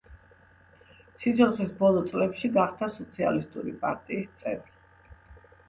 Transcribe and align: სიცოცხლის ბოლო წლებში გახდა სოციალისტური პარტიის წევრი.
სიცოცხლის 1.25 1.69
ბოლო 1.83 2.01
წლებში 2.09 2.51
გახდა 2.57 2.91
სოციალისტური 2.97 3.77
პარტიის 3.87 4.35
წევრი. 4.43 4.77